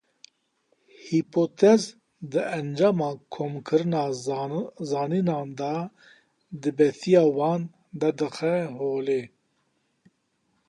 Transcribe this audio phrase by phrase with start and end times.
[1.05, 1.81] Hîpotez
[2.31, 4.03] di encama komkirina
[4.91, 5.73] zanînan de,
[6.61, 7.61] dibetiya wan
[7.99, 9.21] derdixe holê.